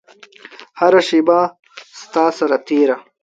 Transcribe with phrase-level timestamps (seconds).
[0.79, 1.39] هره شیبه
[2.01, 2.95] ستا سره تیره